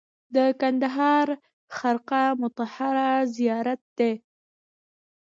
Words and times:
د 0.35 0.37
کندهار 0.61 1.27
خرقه 1.77 2.23
مطهره 2.41 3.11
زیارت 3.35 3.81
دی 3.97 4.13